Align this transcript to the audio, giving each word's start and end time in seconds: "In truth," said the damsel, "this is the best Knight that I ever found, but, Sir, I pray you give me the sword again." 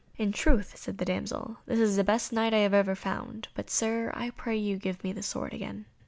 "In 0.17 0.31
truth," 0.31 0.75
said 0.77 0.97
the 0.97 1.05
damsel, 1.05 1.57
"this 1.67 1.77
is 1.79 1.95
the 1.95 2.03
best 2.03 2.33
Knight 2.33 2.49
that 2.49 2.71
I 2.73 2.77
ever 2.79 2.95
found, 2.95 3.49
but, 3.53 3.69
Sir, 3.69 4.11
I 4.15 4.31
pray 4.31 4.57
you 4.57 4.77
give 4.77 5.03
me 5.03 5.13
the 5.13 5.21
sword 5.21 5.53
again." 5.53 5.85